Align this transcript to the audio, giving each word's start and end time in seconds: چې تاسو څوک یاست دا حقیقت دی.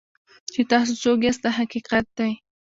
چې 0.53 0.61
تاسو 0.71 0.93
څوک 1.03 1.17
یاست 1.23 1.41
دا 1.43 1.51
حقیقت 1.59 2.05
دی. 2.17 2.31